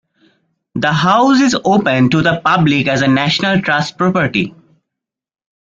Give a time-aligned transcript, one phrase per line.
[0.73, 4.51] The house is open to the public as a National Trust property.